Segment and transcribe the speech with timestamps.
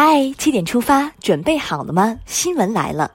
[0.00, 2.16] 嗨，七点出发，准备好了吗？
[2.24, 3.10] 新闻来了，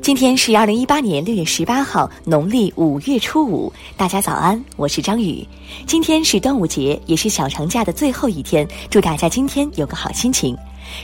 [0.00, 3.72] 今天是二零一八年六月十八号，农历五月初五。
[3.96, 5.44] 大家早安，我是张宇。
[5.84, 10.56] 今天是端午节，也是小长假的最后一天，祝大家今天有个好心情。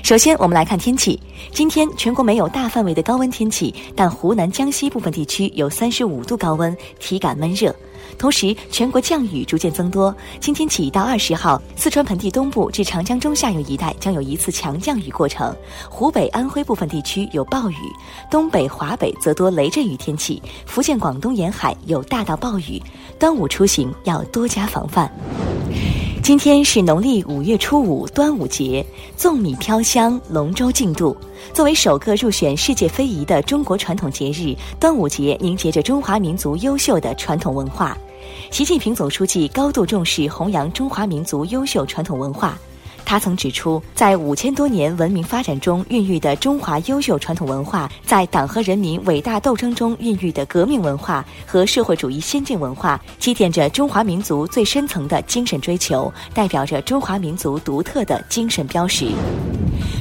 [0.03, 1.19] 首先，我们来看天气。
[1.51, 7.75] 今天全国没有大范围的高温天气，但湖南、江西部分地区有三十五度高温，体感闷热。
[8.19, 10.15] 同时，全国降雨逐渐增多。
[10.41, 15.55] 今天起到二十号，四川盆地东部至长江中下游一带将有一次强降雨过程，
[15.89, 17.77] 湖北、安徽部分地区有暴雨，
[18.31, 22.81] 东北、华北则多雷阵雨天气，福建、广东沿海有大到暴雨。
[23.19, 25.11] 端午出行要多加防范。
[26.25, 28.83] 今天是农历五月初五，端午节，
[29.19, 31.15] 粽米飘香，龙舟竞渡。
[31.53, 37.95] 作为首个入选世界非遗的中国传统节日，端午节凝结着中华民族优秀的传统文化。
[38.51, 42.59] 习近平总书记高度重视弘扬中华民族优秀传统文化。
[43.05, 59.11] 他曾指出，在五千多年文明发展中孕育的中华优秀传统文化，在党和人民伟大斗争中孕育的革命文化和社会主义先进文化，积淀着中华民族最深层的精神追求，代表着中华民族独特的精神标识。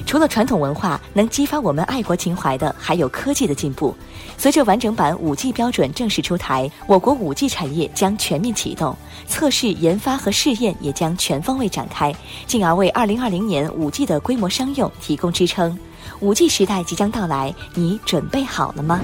[0.06, 3.96] 除了传统文化，能激发我们爱国情怀的，还有科技的进步。
[4.38, 8.96] 随着完整版五 G 标准正式出台，我国五 G 产业将全面启动，
[9.28, 12.14] 测试、研发和试验也将全方位展开，
[12.46, 15.78] 进而为二零二零年五 G 的规模商用提供支撑。
[16.20, 19.02] 五 G 时代即将到来，你准备好了吗？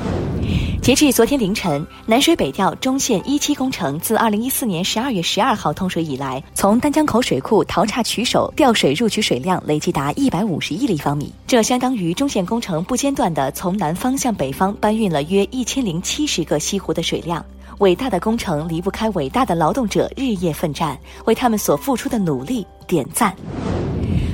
[0.82, 17.46] 截至昨天凌晨，南水北调中线一期工程自二零一四年十二月十二号通水以来，从丹江口水库淘岔取手调水入取水量累计达一百五十亿立方米，这相当于中线工程不间断地从南方向北方搬运了约一千零七十个西湖的水量。
[17.80, 23.34] 伟大的工程离不开伟大的劳动者日夜奋战，为他们所付出的努力点赞。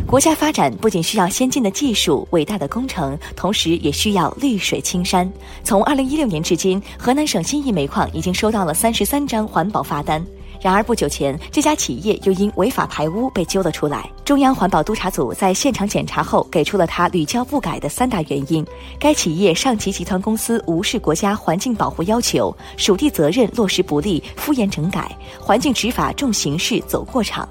[0.08, 5.30] 国家发展不仅需要先进的技术、伟大的工程，同时也需要绿水青山。
[5.64, 10.23] 从二零一六年至今，河南省新义煤矿已经收到了三十三张环保罚单。
[10.61, 14.08] 然而不久前，这家企业又因违法排污被揪了出来。
[14.23, 18.66] 中央环保督察组在现场检查后，给出了他屡教不改的三大原因：
[18.99, 27.48] 该企业上级集团公司无视国家环境保护要求，属地责任落实不力，敷衍整改，环境执法重形式走过场。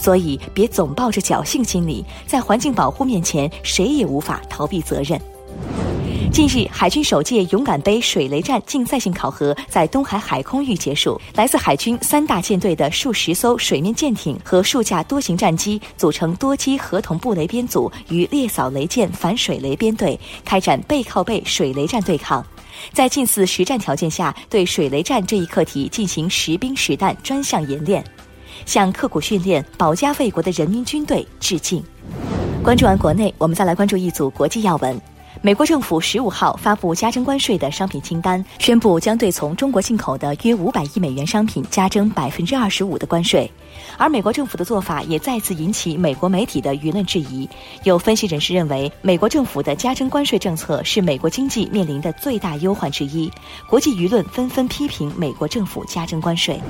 [0.00, 5.20] 所以，别总抱着侥幸心理，在环境保护面前，谁也无法逃避责任。
[6.32, 11.20] 近日，海军首届勇敢杯水雷战竞赛性考核在东海海空域结束。
[11.34, 22.42] 来自海军三大舰队的数十艘水面舰艇和数架多型战机组成多机合同布雷编组，与猎扫雷舰反水雷编队开展背靠背水雷战对抗。
[22.92, 28.02] 在近似实战条件下，对水雷战这一课题进行实兵实弹专项演练。
[28.66, 31.82] 向刻苦训练、保家卫国的人民军队致敬。
[32.62, 35.00] 关注完国内，我们再来关注一组国际要闻。
[35.42, 43.50] 美国政府十五号发布加征关税的商品清单，宣布将对从中国进口的约五百亿美元商品加征百分之二十五的关税。
[43.96, 47.48] 而美国政府的做法也再次引起美国媒体的舆论质疑。
[47.84, 53.30] 有分析人士认为，美国政府的加征关税政策是美国经济面临的最大忧患之一。
[53.66, 56.60] 国际舆论纷纷批评美国政府加征关税。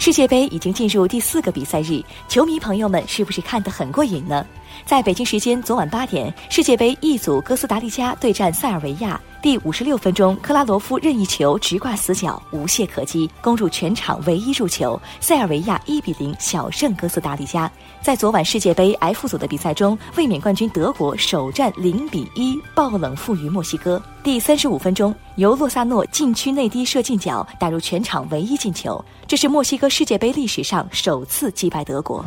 [0.00, 4.46] 世界杯已经进入第四个比赛日，球迷朋友们是不是看得很过瘾呢？
[4.84, 9.20] 在北京时间昨晚八点，世界杯 E 组哥斯达黎加对战塞尔维亚。
[9.42, 15.00] 第五十六分钟，克拉罗夫任意球直挂死角，无懈可击，攻入全场唯一入球。
[15.18, 17.70] 塞尔维亚一比零小胜哥斯达黎加。
[18.02, 24.02] 在昨晚世界杯 F 组的比赛中，卫冕冠军德国首战零比一爆冷负于墨西哥。
[24.22, 32.22] 第三十五分钟，由洛萨诺禁区内低射进角，打入全场唯一进球，这是墨西哥世界杯历史上首次击败德国。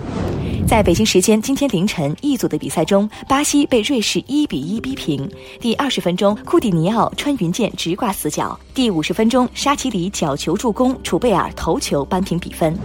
[0.68, 5.30] 在北京时间今天凌晨，E 组的比赛中，巴西被瑞士一比一逼平。
[5.60, 8.58] 第二十分钟，库蒂尼奥穿云箭直挂死角。
[8.74, 12.76] 第五十分钟，沙奇里角球助攻，楚贝尔头球扳平比分。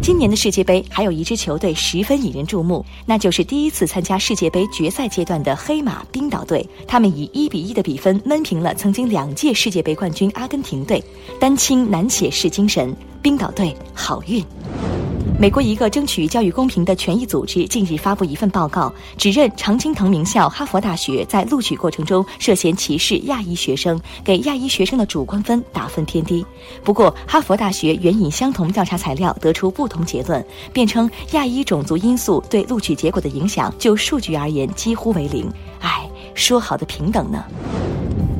[0.00, 6.66] 今年的世界杯还有一支球队十分引人注目，那就是第一次参加世界杯决赛阶段的黑马冰岛队。
[6.86, 11.02] 他们以一比一的比分闷平了曾经两届世界杯冠军阿根廷队。
[11.38, 14.42] 单亲难写是精神，冰岛队好运。
[15.40, 26.44] 美国一个争取教育公平的权益组织近日发布一份报告，指认常青藤名校哈佛大学在录取过程中涉嫌歧视亚裔学生，给亚裔学生的主观分打分偏低。
[26.84, 30.44] 不过，哈佛大学援引相同调查材料得出不同结论，
[30.74, 35.50] 辩称亚裔种族因素对录取结果的影响就数据而言几乎为零。
[35.80, 37.42] 唉，说好的平等呢？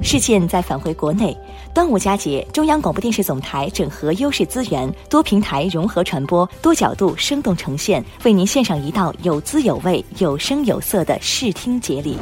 [0.03, 1.37] 事件再返回国内，
[1.75, 12.17] 端午佳节，中央广播电视总台整合优势资源，多平台融合传播，多角度生动呈现，为您献上一道有滋有味、有声有色的视听节礼。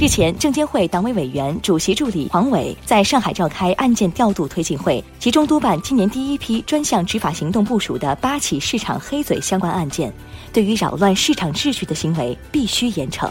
[0.00, 10.12] 日前，证监会党委委员、主席助理黄伟在上海召开案件调度推进会，集中督办今年第一批专项执法行动部署的八起市场黑嘴相关案件，
[10.50, 13.30] 对于扰乱市场秩序的行为，必须严惩。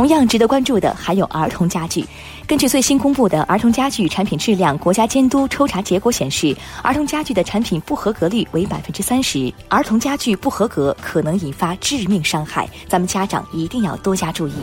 [0.00, 2.02] 同样值得关注的还有儿童家具。
[2.46, 9.52] 根据最新公布的儿童家具产品质量国家监督抽查结果显示，儿童家具的产品不合格率为百分之三十。
[9.68, 14.54] 儿童家具不合格可能引发致命伤害，咱们家长一定要多加注意。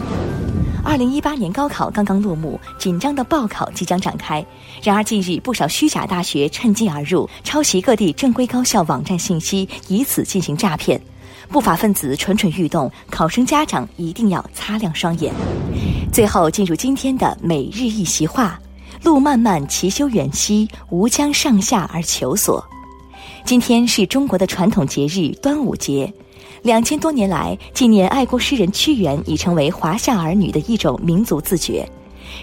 [0.83, 4.43] 二零一八年高考刚刚落幕，紧张的报考即将展开。
[4.81, 10.99] 然而近日，不少虚假大学趁机而入，抄袭各地正规高校网站信息，以此进行诈骗。
[11.49, 15.33] 不法分子蠢蠢欲动，考生家长一定要擦亮双眼。
[16.11, 18.59] 最后进入今天的每日一席话：
[19.03, 22.63] 路漫漫其修远兮，吾将上下而求索。
[23.45, 26.11] 今天是中国的传统节日端午节，
[26.63, 31.87] 两千多年来纪念爱国诗人屈原已成为华夏儿女的一种民族自觉。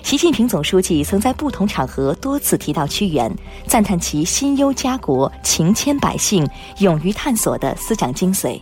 [0.02, 3.30] 习近平总书记曾在不同场合多次提到屈原，
[3.66, 6.48] 赞叹其心忧家国、情牵百姓、
[6.78, 8.58] 勇于探索的思想精髓。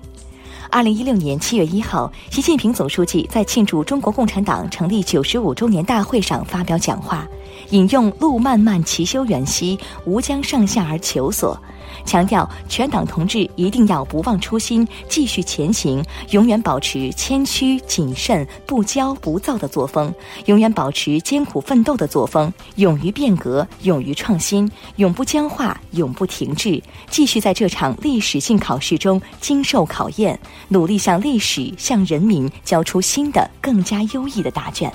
[0.72, 7.28] 二零一六年七月一号，习近平总书记在庆祝中国共产党成立九十五周年大会上发表讲话，
[7.68, 11.60] 引用“路漫漫其修远兮，吾将上下而求索”。
[12.04, 20.12] 强调全党同志一定要不忘初心，继续前行，永远保持谦虚谨慎、不骄不躁的作风，
[20.46, 30.38] 永远保持艰苦奋斗的作风，勇于变革，勇于创新，永不僵化，永不停滞，继续在这场历史性考试中经受考验，
[30.68, 34.92] 努力向历史、向人民交出新的、更加优异的答卷。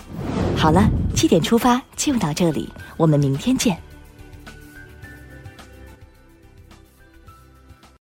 [0.56, 0.84] 好了，
[1.16, 3.87] 七点出发就到这里，我们明天见。